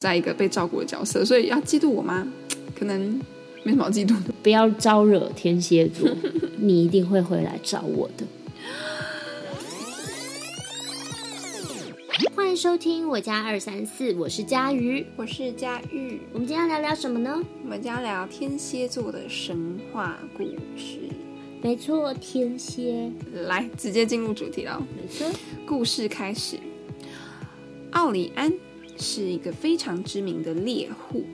[0.00, 2.26] 在一个被照顾的角色，所以要嫉妒我吗？
[2.74, 3.20] 可能
[3.62, 4.32] 没什么好嫉妒的。
[4.42, 6.08] 不要招惹天蝎座，
[6.56, 8.24] 你一定会回来找我的。
[12.34, 16.18] 欢迎收听我家二三四，我是佳瑜，我是佳玉。
[16.32, 17.38] 我们今天要聊聊什么呢？
[17.62, 20.44] 我们将聊天蝎座的神话故
[20.78, 20.96] 事。
[21.60, 23.12] 没错，天蝎。
[23.46, 24.82] 来，直接进入主题了。
[24.96, 25.30] 没错，
[25.66, 26.56] 故事开始。
[27.90, 28.50] 奥里安。
[29.00, 31.24] 是一个非常知名的猎户，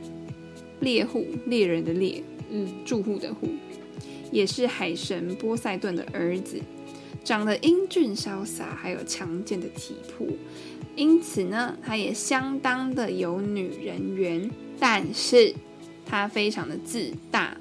[0.81, 3.49] 猎户猎人的猎，嗯，住户的户，
[4.31, 6.61] 也是海神波塞顿的儿子，
[7.25, 10.27] 长得英俊潇洒，还有强健的体魄，
[10.95, 14.51] 因此呢，他也相当的有女人缘。
[14.79, 15.55] 但是
[16.05, 17.57] 他非常的自大，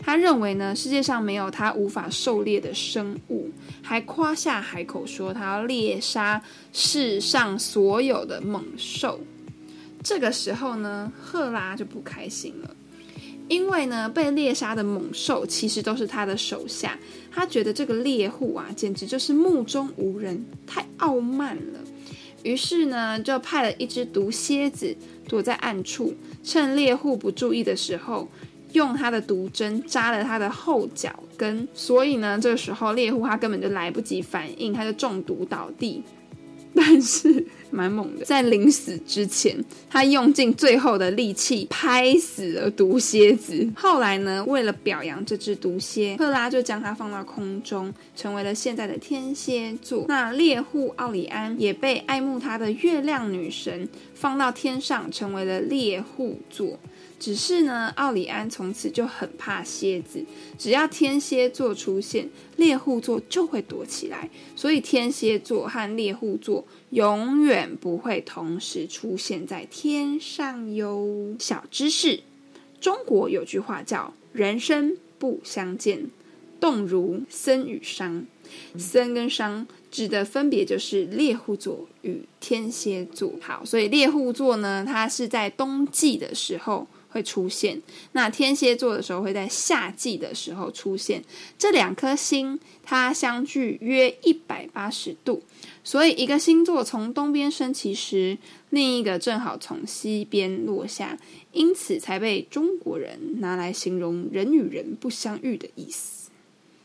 [0.00, 3.48] 他认为呢，世界上没有他无法狩猎的生物，
[3.80, 9.20] 还夸下海口说他要猎杀世上所有的猛兽。
[10.08, 12.76] 这个时候呢，赫拉就不开心了，
[13.46, 16.98] 因为呢，被猎杀的猛兽其实都是他的手下，
[17.30, 21.80] 他觉得这个猎户啊，简直就是目中无人，太傲慢了。
[22.42, 24.96] 于是呢，就派了一只毒蝎子
[25.28, 28.26] 躲在暗处，趁猎户不注意的时候，
[28.72, 31.68] 用他的毒针扎了他的后脚跟。
[31.74, 36.02] 所以呢，这个时候猎户他根本就来不及反应，他就中毒倒地。
[36.74, 43.68] 但是蛮猛的，在临死之前，他用尽最后的力气拍死了毒蝎子。
[43.76, 50.04] 后来呢，为了表扬这只毒蝎，赫拉就将它放到空中，成为了现在的天蝎座。
[50.08, 56.78] 那猎户奥里安也被爱慕他的月亮女神放到天上，成为了猎户座。
[57.20, 60.24] 只是呢，奥里安从此就很怕蝎子，
[60.56, 71.34] 只要天蝎座出现，猎户座就会躲起来，所以天蝎座和猎户座永远远不会同时出现在天上哟。
[71.40, 72.20] 小知识：
[72.80, 76.08] 中国有句话叫“人生不相见，
[76.60, 78.24] 动如参与商”，
[78.78, 83.32] 参跟商指的分别就是猎户座与天蝎座。
[83.40, 86.86] 好，所以猎户座呢，它是在冬季的时候。
[87.10, 87.80] 会出现，
[88.12, 91.24] 那天蝎座的时候会在夏季的时候出现。
[91.58, 95.42] 这两颗星它相距约一百八十度，
[95.82, 98.36] 所以一个星座从东边升起时，
[98.70, 101.18] 另一个正好从西边落下，
[101.52, 106.30] 因此才被中国人拿来形容人与人不相遇的意思。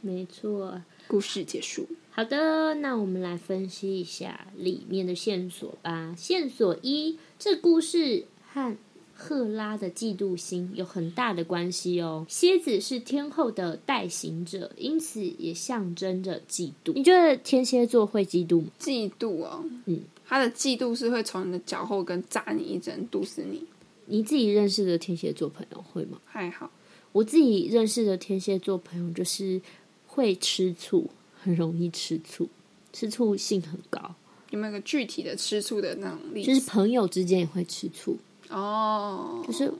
[0.01, 1.87] 没错，故事结束。
[2.11, 6.15] 好的，那我们来分析一下里面的线索吧。
[6.17, 8.77] 线索一，这故事和。
[9.13, 12.25] 赫拉的嫉妒心有很大的关系哦。
[12.27, 16.93] 蝎子是天后的代行者，因此也象征着嫉妒。
[16.93, 18.67] 你觉得天蝎座会嫉妒吗？
[18.79, 23.63] 嫉妒哦，嗯，他的嫉妒是会从你的脚后跟扎你一针，毒死你。
[24.05, 26.19] 你自己认识的天蝎座朋友会吗？
[26.25, 26.69] 还好，
[27.13, 29.61] 我自己认识的天蝎座朋友就是
[30.07, 31.09] 会吃醋，
[31.41, 32.49] 很容易吃醋，
[32.91, 34.15] 吃醋性很高。
[34.49, 36.47] 有没有个具体的吃醋的那种例子？
[36.47, 38.17] 就是朋友之间也会吃醋。
[38.49, 39.71] 哦，就是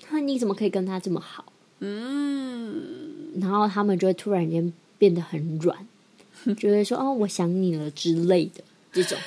[0.00, 1.44] 他，你怎么可以跟他这么好？
[1.80, 5.86] 嗯，然后他们就会突然间变得很软，
[6.56, 9.18] 就会说：“哦，我想你了”之类的这种，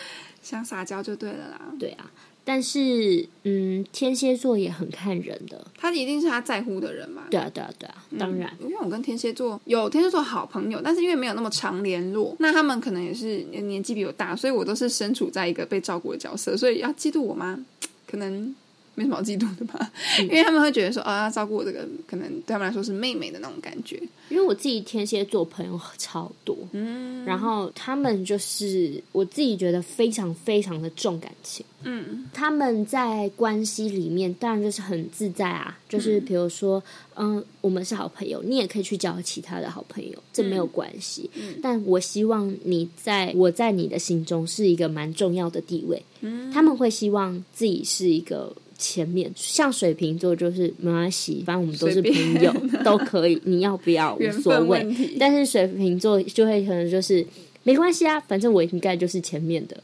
[0.42, 1.62] 想撒娇就对了啦。
[1.78, 2.10] 对啊，
[2.44, 7.26] 但是嗯，天蝎座也很看人的，他一定是他在乎的人嘛。
[7.30, 17.64] 对啊，对啊，对啊，当然，因为我跟天蝎座有天蝎座好朋友，但是因为没有那么常联络，那他们可能也是年纪比我大，所以我都是身处在一个被照顾的角色，所以要嫉妒我吗？
[18.08, 18.56] 可能。
[18.98, 19.92] 没什么好嫉妒的吧，
[20.22, 24.02] 因为他们会觉得说，啊，要照顾我这个，可能对他们来说是妹妹的那种感觉。
[24.30, 36.84] 因为我自己天蝎座朋友超多，嗯，然后他们就是我自己觉得非常非常的重感情，嗯，他们在关系里面当然就是很自在啊，就是比如说，
[37.16, 41.30] 嗯，我们是好朋友，你也可以去交其他的好朋友，这没有关系。
[41.62, 48.52] 但我希望你在我在你的心中是一个蛮重要的地位，嗯，他们会希望自己是一个。
[48.78, 52.54] 前面像水瓶座就是没关系，反正我们都是朋友，
[52.86, 53.42] 都可以。
[53.46, 54.86] 你要不要无所谓。
[55.20, 57.26] 但是水瓶座就会可能就是
[57.64, 59.76] 没关系啊，反正我应该就是前面的，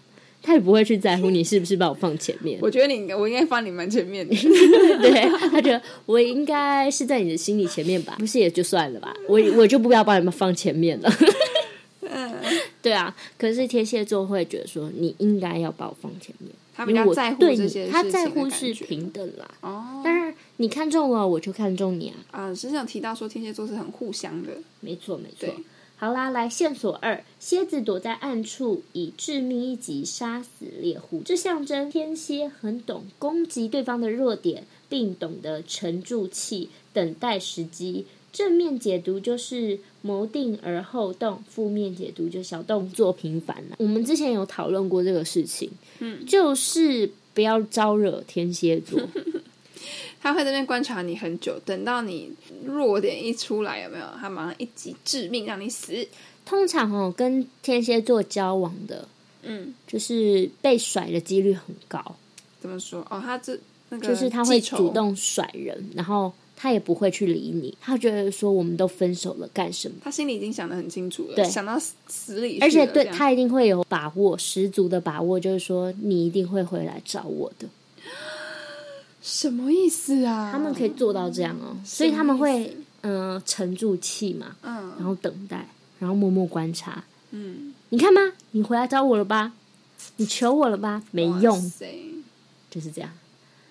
[0.41, 2.59] 他也不会去在乎 你是不是把我放前面。
[2.61, 4.35] 我觉得你我应该放你蛮前面的，
[5.01, 11.11] 对他觉得我应该是在你的心里前面吧，不是也就算了吧，我我就不要把你们放前面了。
[12.83, 16.51] 嗯，对啊，可是天蝎座会觉得说你应该要把我放前面。
[16.75, 19.47] 他比较在乎这些，他在乎是平等啦。
[19.61, 22.15] 哦，但是你看中了，我就看中你啊。
[22.31, 25.53] 啊，实际上提到说天蝎座是很互相的，没错没错。
[25.97, 31.21] 好啦，来线索二：蝎子躲在暗处，以致命一击杀死猎户。
[31.23, 38.07] 这象征天蝎很懂攻击对方的弱点，并懂得沉住气，等待时机。
[38.33, 43.75] 正面解读就是谋定而后动，负面解读就小动作频繁了。
[43.77, 45.69] 我们之前有讨论过这个事情，
[45.99, 48.99] 嗯，就是不要招惹天蝎座。
[50.19, 52.31] 他会这边观察你很久，等到你
[52.65, 54.05] 弱点一出来，有没有？
[54.19, 56.07] 他马上一击致命，让你死。
[56.45, 59.07] 通常哦，跟天蝎座交往的，
[59.43, 62.15] 嗯，就是被甩的几率很高。
[62.61, 63.05] 怎么说？
[63.09, 63.59] 哦，他这
[63.89, 67.77] 那个就是他会主动甩人，然后他也不会去理你。
[67.81, 69.95] 他觉得说我们都分手了，干什么？
[70.01, 71.77] 他心里已经想得很清楚了，对，想到
[72.07, 72.57] 死里。
[72.61, 77.67] 而且对他一定会有把握，十足的把握，就是说你一定会回来找我的。
[79.21, 80.51] 什么意思啊？
[80.53, 85.67] 他们可以做到这样哦，所以他们会嗯沉住气嘛，嗯，然后等待，
[85.99, 88.21] 然后默默观察，嗯，你看吧？
[88.51, 89.51] 你回来找我了吧？
[90.15, 91.03] 你求我了吧？
[91.11, 91.71] 没用，
[92.71, 93.11] 就是这样，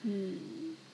[0.02, 0.34] 嗯，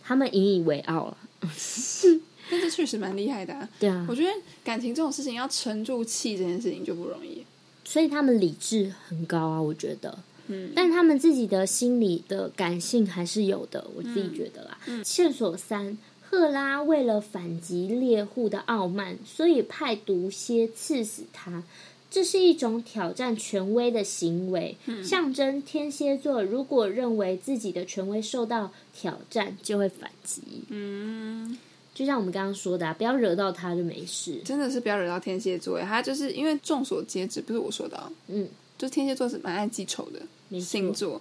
[0.01, 1.17] 他们引以为傲了，
[2.51, 4.31] 但这确实蛮厉害的，对啊，我觉得
[4.65, 7.45] 感情这种事情要沉住气，这件事情就不容易，
[7.85, 10.19] 所以他们理智很高啊，我觉得。
[10.51, 14.79] 嗯，但他们自己的心理的感性还是有的，我自己觉得啦。
[15.05, 21.63] 线索三：赫拉为了反击猎户的傲慢，所以派毒蝎刺死他，
[22.11, 30.43] 这是一种挑战权威的行为，象征天蝎座如果认为自己的权威受到挑战，就会反击。
[30.69, 31.59] 嗯，
[31.95, 34.41] 就像我们刚刚说的，不要惹到他就没事。
[34.45, 40.23] 真的是不要惹到天蝎座，他就是因为众所皆知，不是我说的，嗯，就天蝎座是蛮爱记仇的。
[40.59, 41.21] 星座，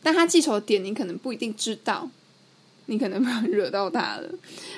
[0.00, 2.08] 但他记仇的点你可能不一定知道，
[2.88, 4.28] 你可能惹到他了。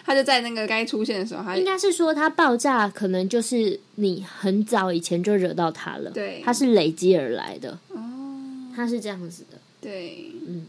[0.05, 6.11] 他就在那个该出现的时候，他应该是说他爆炸，可能就是你很早以前就惹到他了。
[6.11, 7.79] 对，他是累积而来的。
[7.89, 9.59] 哦，他是这样子的。
[9.81, 10.67] 对，嗯。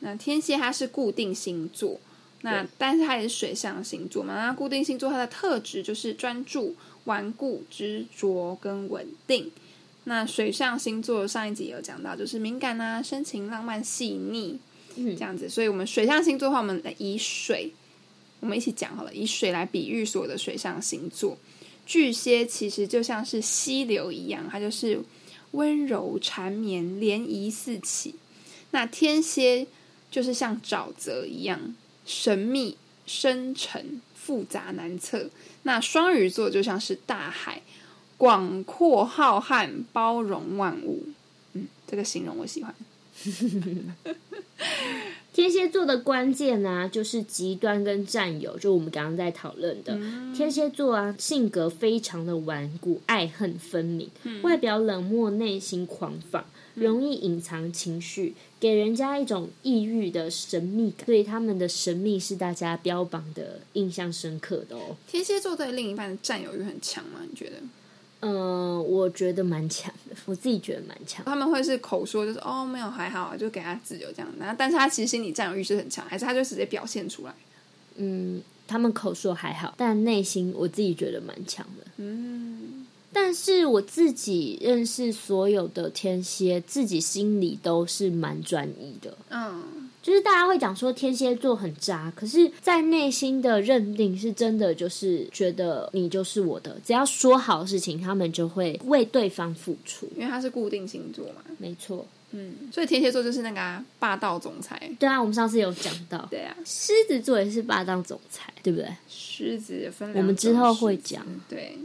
[0.00, 1.98] 那天蝎它是固定星座，
[2.42, 4.34] 那但是它也是水象星座嘛。
[4.34, 9.50] 那固定星座它的特质就是专注、顽固、执着跟稳定。
[10.04, 14.58] 那水象星座上一集有讲到，就是敏感啊、深情、浪漫、细腻，
[14.96, 15.48] 这样子。
[15.48, 17.72] 所以，我们水象星座的话，我们来以水，
[18.40, 21.36] 我们一起讲好了，以水来比喻所有的水象星座。
[21.86, 25.00] 巨蟹其实就像是溪流一样，它就是
[25.52, 28.14] 温柔缠绵、涟漪四起。
[28.70, 29.66] 那天蝎
[30.10, 31.74] 就是像沼泽一样，
[32.06, 32.76] 神秘、
[33.06, 35.28] 深沉、复杂难测。
[35.64, 37.62] 那双鱼座就像是大海。
[38.16, 41.04] 广阔浩瀚，包容万物。
[41.52, 42.72] 嗯，这个形容我喜欢。
[45.32, 49.98] 天蝎座的关键呢，就是极端跟占有，就我们刚刚在讨论的。
[50.32, 54.08] 天蝎座啊，性格非常的顽固，爱恨分明，
[54.42, 56.44] 外表冷漠，内心狂放，
[56.74, 61.06] 容易隐藏情绪，给人家一种抑郁的神秘感。
[61.06, 64.96] 所以他们的神秘是大家标榜的印象深刻的哦。
[65.08, 67.20] 天蝎座对另一半的占有欲很强吗？
[67.28, 67.56] 你觉得？
[68.26, 71.22] 嗯，我觉得蛮强的，我自己觉得蛮强。
[71.26, 74.28] 他们会是口说，就是哦，没有还好，就给他自由这样。
[74.38, 77.34] 然后，但是他其实心理占有欲是很强，还是他就直接表现出来？
[77.96, 81.84] 嗯，他们口说还好，但内心我自己觉得蛮强的。
[81.98, 89.18] 嗯，但是我自己认识所有的天蝎，自己心里都是蛮专一的。
[89.28, 89.83] 嗯。
[90.04, 96.76] 就是大家会讲说天蝎座很渣，可是，在内心的认定是真的，就是觉得你就是我的。
[96.84, 101.36] 只要说好事情，他们就会为对方付出，因为他是固定星座嘛。
[101.56, 104.78] 没错，嗯，所以天蝎座就是那个霸道总裁。
[104.98, 106.28] 对啊，我们上次有讲到。
[106.30, 108.86] 对啊，狮子座也是霸道总裁，对不对？
[109.08, 111.24] 狮子分，我们之后会讲。
[111.48, 111.78] 对。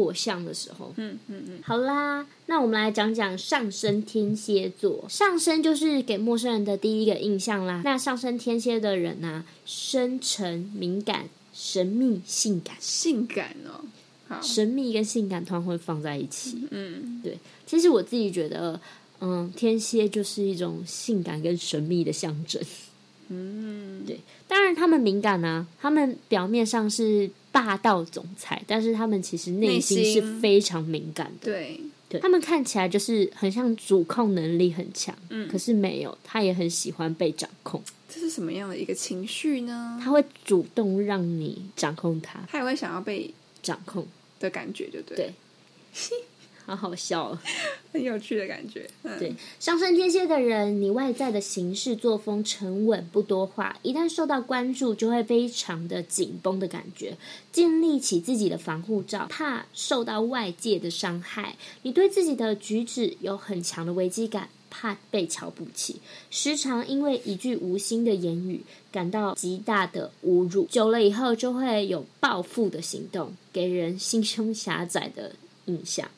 [0.00, 5.04] 火象的时候，嗯嗯嗯，好啦，那我们来讲讲上升天蝎座。
[5.08, 7.82] 上升就是给陌生人的第一个印象啦。
[7.84, 12.74] 那上升天蝎的人呢，深沉、敏感、神秘、性感。
[12.80, 16.66] 性感哦，神秘跟性感通常会放在一起。
[16.70, 17.38] 嗯，对。
[17.66, 18.80] 其实我自己觉得，
[19.20, 22.62] 嗯，天蝎就是一种性感跟神秘的象征。
[23.28, 24.18] 嗯，对。
[24.48, 27.30] 当然，他们敏感啊，他们表面上是。
[27.52, 31.52] 霸道总裁，但是他们其实内心是非常敏感的。
[31.52, 37.82] 对，对他们看起来就是很像主控能力很强，嗯，可是没有，他也很喜欢被掌控。
[38.08, 40.00] 这是什么样的一个情绪呢？
[40.02, 44.06] 他会主动让你掌控他，他也会想要被掌控
[44.38, 45.16] 的感觉，就对。
[45.16, 45.34] 对，
[46.66, 47.36] 好好笑，
[47.92, 48.88] 很有趣的感觉。
[49.18, 57.16] 对，上升天蝎的人，你外在的行事作风沉稳，不多话，一旦受到关注，就会非常的紧绷的感觉，
[57.50, 61.56] 建立起自己的防护罩，怕受到外界的伤害。
[61.82, 65.96] 你对自己的举止有很强的危机感，怕被瞧不起，
[66.30, 68.60] 时常因为一句无心的言语
[68.92, 70.66] 感到极大的侮辱。
[70.70, 76.08] 久了以后，就会有报复的行动，给人心胸狭窄的印象。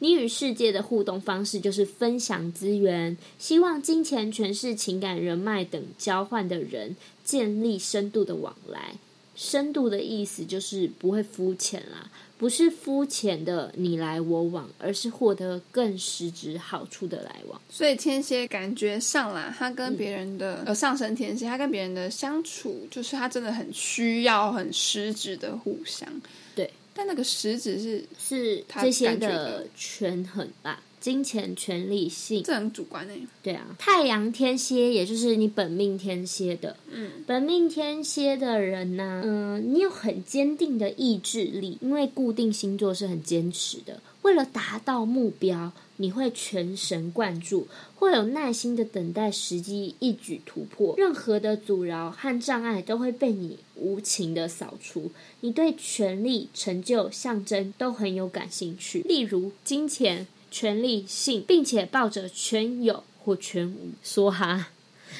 [0.00, 8.94] 你与世界的互动方式就是分享资源，希望金钱、权势、情感、人脉等交换的人建立深度的往来。
[9.34, 17.60] 深度的意思就是不会肤浅啦，不是肤浅的你来我往，而是获得更实质好处的来往。
[17.70, 26.08] 所以天蝎感觉上啦，他跟别人的呃上升天蝎，他跟别人的相处，就是他真的很需要很实质的互相。
[26.56, 26.68] 对。
[26.98, 33.22] 但那个食指是是这些的权衡吧，金钱、权利、性，这很主观诶。
[33.42, 45.72] 对啊，太阳天蝎，也就是你本命天蝎的，嗯，本命天蝎的人呢，嗯，你有很坚定的意志力，因为固定星座是很坚持的，为了达到目标。
[46.00, 50.94] 你会全神贯注，会有耐心的等待时机，一举突破。
[50.96, 55.10] 任何的阻挠和障碍都会被你无情的扫除。
[55.40, 64.68] 你对权力、成就、象征都很有感兴趣，例如金钱、权力、性，并且抱着全有或全无梭哈。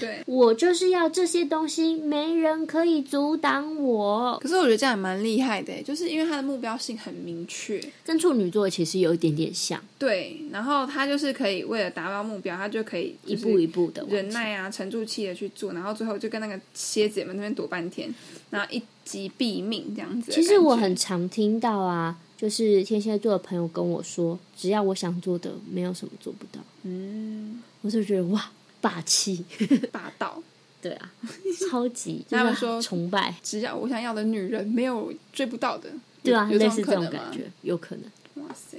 [0.00, 4.38] 对，我就是要这些东西，没人可以阻挡我。
[4.40, 9.82] 可是我觉得这样也蛮厉害的，就是因为他的目标性很明确，跟处女座其实有一点点像。
[9.98, 18.14] 对，然后他就是可以为了达到目标，他就可以一步一步的忍耐啊，沉住气的去做，然后最后就跟那个蝎子们那边躲半天，
[18.50, 20.30] 然后一击毙命这样子。
[20.30, 26.62] 其实我很常听到啊，就是天蝎座的朋友跟我说，只要我想做的，没有什么做不到。
[26.84, 28.50] 嗯，我就觉得哇。
[28.80, 29.44] 霸气，
[29.90, 30.40] 霸道，
[30.80, 31.12] 对啊，
[31.68, 32.24] 超级。
[32.30, 35.90] 他们说崇拜，只要我想要的女人没有追不到的，
[36.22, 38.04] 对啊，类似这种感觉，有可能。
[38.44, 38.78] 哇塞，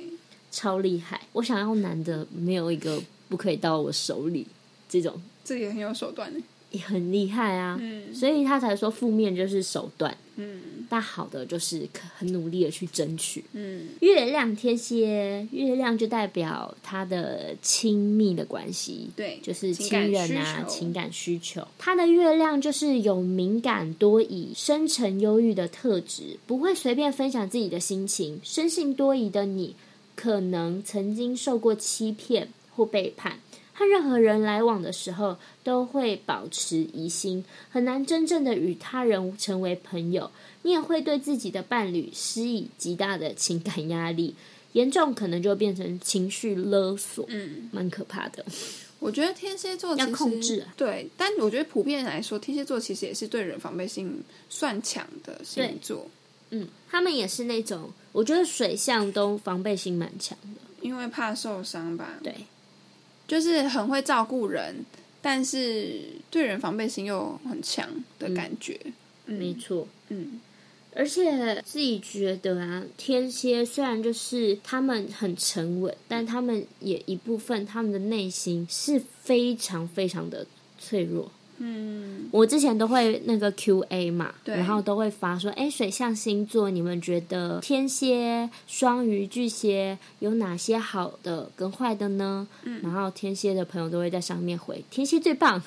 [0.49, 1.19] 超厉害！
[1.33, 4.47] 我想要男的，没有一个不可以到我手里，
[4.87, 6.41] 这种，这也很有手段呢。
[6.71, 7.79] 也很厉害啊，
[8.13, 13.43] 所以他才说负面就是手段，嗯，但好的就是很努力的去争取。
[13.53, 21.67] 嗯，月亮天蝎，月亮就代表他的亲密的关系，对，就是亲人啊，情感需求。
[21.79, 28.39] 他的月亮就是有敏感多疑、深沉忧郁的特质，不会随便分享自己的心情。
[28.43, 29.75] 生性多疑的你，
[30.15, 33.39] 可能曾经受过欺骗或背叛。
[33.79, 40.29] 和任何人来往的时候，都会保持疑心，很难真正的与他人成为朋友。
[40.63, 44.35] 你也会对自己的伴侣施以极大的情感压力，
[44.73, 48.43] 严重可能就变成情绪勒索，嗯，蛮可怕的。
[48.99, 56.05] 我觉得天蝎座要控制，对，但我觉得普遍来说，天蝎座其实也是对人防备心算强的星座。
[56.49, 62.19] 嗯，他们也是那种，我觉得水象都防备心蛮强的，因为怕受伤吧。
[62.21, 62.35] 对。
[63.29, 64.83] 就是很会照顾人，
[65.21, 68.75] 但是对人防备心又很强的感觉。
[69.27, 70.41] 没错，嗯，
[70.95, 80.47] 而且自己觉得啊，天蝎虽然就是他们很沉稳，但他们也一部分他们的内心是非常非常的
[80.79, 81.31] 脆弱。
[81.59, 92.47] 嗯，我之前都会那个 Q A 嘛，然后都会发说，哎，水象星座，你们觉得天蝎、双鱼、巨蟹有哪些好的跟坏的呢？
[92.63, 95.61] 嗯，然后天蝎的朋友都会在上面回，天蝎最棒，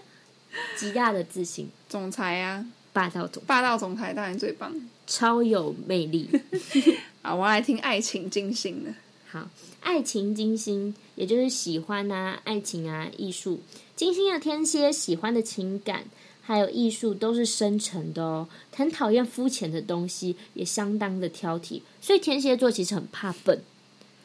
[0.76, 4.72] 极大的自信，总裁啊，霸道总，霸道总裁当然最棒，
[5.06, 6.28] 超有魅力。
[7.22, 8.90] 啊，我来听爱情金星的，
[9.32, 9.48] 好，
[9.80, 13.60] 爱情金星，也就是喜欢啊，爱情啊，艺术。
[13.96, 16.04] 金星的天蝎喜欢的情感
[16.42, 21.80] 还有艺术都是深沉的哦，很讨厌肤浅的东西，也相当的挑剔。
[21.98, 23.62] 所以天蝎座其实很怕笨，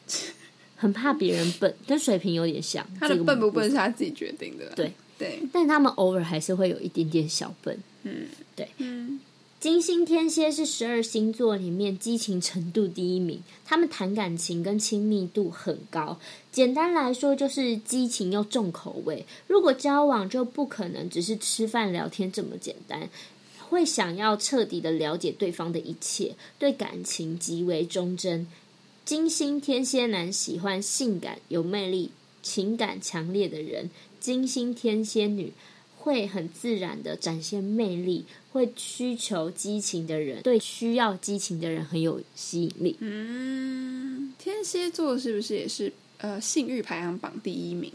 [0.76, 2.86] 很怕别人笨，跟水瓶有点像。
[3.00, 5.40] 他的笨不笨是他自己决定的，对对。
[5.50, 9.18] 但他们偶尔还是会有一点点小笨，嗯，对，嗯。
[9.60, 16.20] 金星天蝎是十二星座里面激情程度第一名，他们谈感情跟亲密度很高。
[16.52, 19.26] 简单来说，就是激情又重口味。
[19.48, 23.10] 如果交往，就不可能只是吃饭聊天这么简单，
[23.68, 28.46] 会想要彻底的了解对方的一切，对感情极为忠贞。
[29.04, 32.12] 金星天蝎男喜欢性感、有魅力、
[32.42, 35.52] 情感强烈的人，金星天蝎女。
[35.98, 42.96] 会很自然的展现魅力，会需求激情的人，对需要激情的人很有吸引力。
[43.00, 47.92] 嗯，天蝎座是不是也是呃性欲排行榜第一名？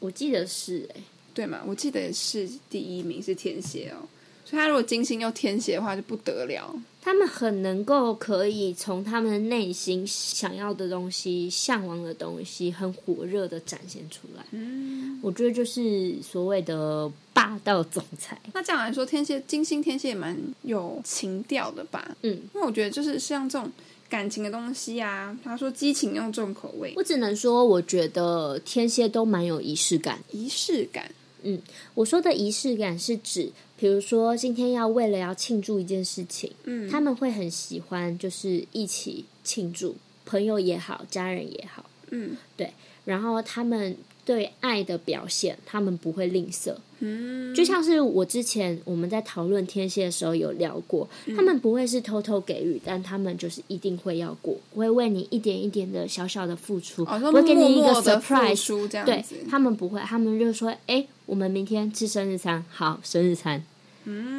[0.00, 1.00] 我记得是哎，
[1.34, 1.60] 对嘛？
[1.66, 4.06] 我记得是第一名是天蝎哦。
[4.44, 6.74] 所以他如果金星又天蝎的话，就不得了。
[7.02, 14.42] 他们很能够可以从他们的内心想要的东西、向往的东西，很火热的展现出来。
[14.52, 18.40] 嗯，我觉得就是所谓的霸道总裁。
[18.52, 22.16] 那这样来说，天蝎金星天蝎也蛮有情调的吧？
[22.22, 23.70] 嗯，因为我觉得就是像这种
[24.08, 30.18] 感情的东西啊，他说激情用重口味，我只能说，我觉得天蝎都蛮有仪式感。
[30.30, 31.10] 仪式感。
[31.42, 31.60] 嗯，
[31.94, 42.72] 我说的仪式感是指，比如说今天要为了要庆祝一件事情，嗯，他们会很喜欢，就是一起庆祝，朋友也好，家人也好，嗯，对，
[43.04, 43.96] 然后他们。
[44.28, 46.74] 对爱的表现，他们不会吝啬。
[46.98, 59.04] 嗯，就像是我之前我们在讨论天蝎的时候有聊过，他们不会是偷偷给予，但他们就是一定会要过，会为你一点一点的小小的付出，不会给你一个 surprise。
[59.06, 63.64] 对，他们不会，他们就说：“哎，我们明天吃生日餐，好，生日餐。”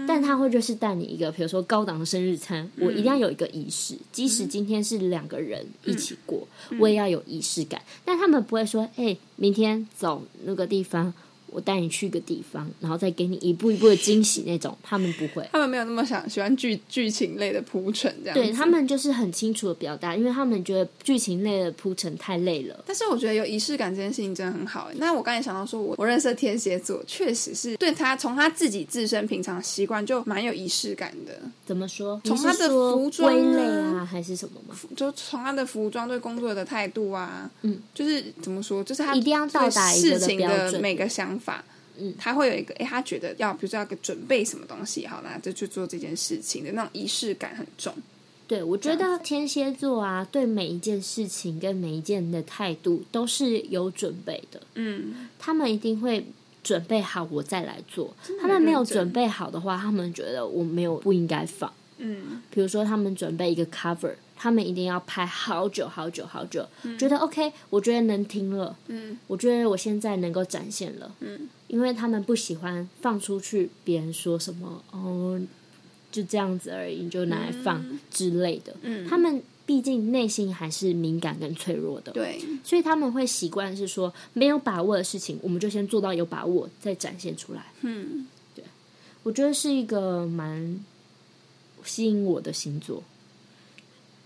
[0.07, 6.47] 但他会就是带你一个，比如说高档的生日餐，我一定要有一个仪式，即使今天是两个人一起过，
[6.79, 7.81] 我也要有仪式感。
[8.03, 11.13] 但他们不会说，哎，明天走那个地方。
[11.51, 18.33] 我带你去一个地方，然后再给你一步一步的惊喜那种，他们不会，他们没有那么想喜欢剧剧情类的铺陈这样。
[18.35, 22.83] 对他们就是很清楚的表达，因为他们觉得剧情类的铺陈太累了。
[22.85, 24.89] 但是我觉得有仪式感这件事情真的很好。
[24.95, 31.39] 那我刚才想到说，我我认识的天蝎座确实是对他从他自己自身平常习惯就蛮有仪式感的。
[31.65, 32.19] 怎么说？
[32.23, 34.75] 从他的服装啊，还是什么吗？
[34.95, 38.83] 就从他的服装对工作的态度啊，嗯，就是怎么说？
[38.83, 41.63] 就是他一定要到达事情的每个想法。
[42.01, 47.93] 嗯，他会有一个，哎，他觉得要，比如说要个准备什么东西，好啦，就去做这件事情的那种仪式感很重。
[48.47, 54.61] 对，我觉得天蝎座啊，对每一件事情跟每一件的态度都是有准备的。
[54.75, 56.25] 嗯，他们一定会
[56.63, 58.15] 准备好，我再来做。
[58.39, 61.71] 他们没有准备好的话，他们觉得我没有不应该放。
[61.97, 64.13] 嗯，比如说他们准备一个 cover。
[64.41, 66.65] 他们一定要拍好久好久好久，
[66.97, 75.37] 觉得 OK，我觉得能听了，嗯，我觉得我现在能够展现了，嗯，因为他们不喜欢放出去，别人说什么哦，
[76.09, 88.25] 就这样子而已，就拿来放之类的，嗯，他们毕竟内心还是敏感跟脆弱的，对，所以他们会习惯是说没有把握的事情，我们就先做到有把握，再展现出来，嗯，
[88.55, 88.63] 对，
[89.23, 90.79] 我觉得是一个蛮
[91.83, 93.03] 吸引我的星座。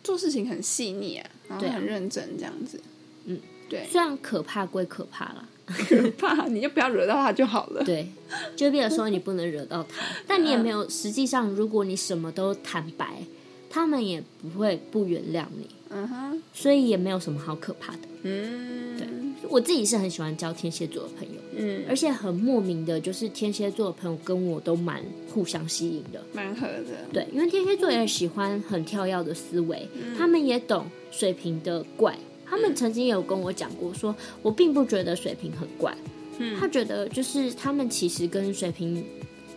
[0.03, 2.79] 做事情很细腻啊，然后很认真这样子。
[3.25, 3.39] 嗯，
[3.69, 3.87] 对。
[3.89, 7.83] 虽然可怕归可怕啦，可怕 你就不要惹到他就好了。
[7.83, 8.07] 对，
[8.55, 10.87] 就比如说你不能惹到他， 但你也没有。
[10.89, 13.23] 实际上，如果你什么都坦白，
[13.69, 15.67] 他们也不会不原谅你。
[15.89, 17.99] 嗯哼，所以也没有什么好可怕的。
[18.23, 19.07] 嗯，对。
[19.49, 26.83] 我自己是很喜欢交天蝎座的朋友，嗯，而且很莫名的，就是天蝎座的朋友跟我都蛮互相吸引的，蛮合的。
[27.11, 29.87] 对，因为天蝎座也喜欢很跳跃的思维，
[30.17, 32.17] 他们也懂水瓶的怪。
[32.45, 35.95] 他们曾经有跟我讲过，说我并不觉得水瓶很怪，
[36.37, 39.03] 嗯，他觉得就是他们其实跟水瓶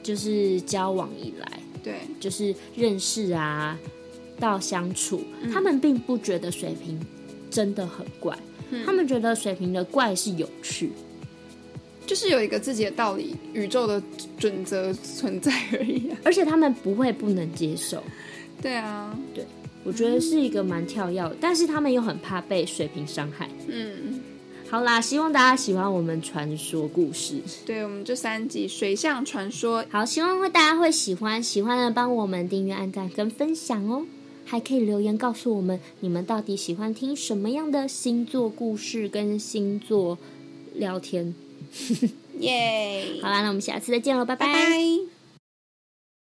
[0.02, 3.78] 就是交往以来，对，就是认识啊
[4.40, 6.98] 到相处，他们并不觉得水瓶
[7.50, 8.38] 真的很怪。
[8.85, 10.90] 他们觉得水瓶的怪是有趣，
[12.16, 14.02] 就是有一个自己的道理、宇宙的
[14.38, 16.11] 准则存在而已。
[16.24, 18.02] 而且他们不会不能接受。
[18.62, 19.44] 对啊，对，
[19.85, 23.50] 我觉得是一个蛮跳跃，但是他们又很怕被水瓶伤害。
[23.68, 24.18] 嗯，
[24.70, 27.35] 好啦，希望大家喜欢我们传说故事。
[27.66, 34.07] 对我们这三集水象传说，好，希望会大家会喜欢，喜欢的帮我们订阅、按赞跟分享哦。
[34.46, 40.16] 还可以留言告诉我们，你们到底喜欢听什么样的星座故事跟星座
[40.72, 41.35] 聊天？
[42.41, 43.19] 耶！
[43.23, 45.15] 好啦，那我们下次再见喽，拜拜。